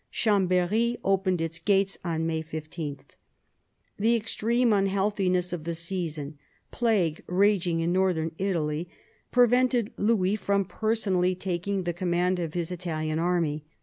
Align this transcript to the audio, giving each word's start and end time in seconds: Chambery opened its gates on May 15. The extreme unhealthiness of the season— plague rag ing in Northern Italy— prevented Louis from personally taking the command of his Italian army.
Chambery 0.09 0.97
opened 1.03 1.41
its 1.41 1.59
gates 1.59 1.99
on 2.03 2.25
May 2.25 2.41
15. 2.41 3.01
The 3.99 4.15
extreme 4.15 4.73
unhealthiness 4.73 5.53
of 5.53 5.63
the 5.63 5.75
season— 5.75 6.39
plague 6.71 7.21
rag 7.27 7.67
ing 7.67 7.81
in 7.81 7.91
Northern 7.93 8.31
Italy— 8.39 8.89
prevented 9.31 9.93
Louis 9.97 10.37
from 10.37 10.65
personally 10.65 11.35
taking 11.35 11.83
the 11.83 11.93
command 11.93 12.39
of 12.39 12.55
his 12.55 12.71
Italian 12.71 13.19
army. 13.19 13.63